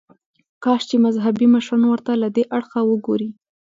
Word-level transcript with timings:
کاش 0.63 0.81
چې 0.89 0.95
مذهبي 1.05 1.47
مشران 1.53 1.83
ورته 1.87 2.11
له 2.21 2.27
دې 2.35 2.43
اړخه 2.57 2.79
وګوري. 2.85 3.29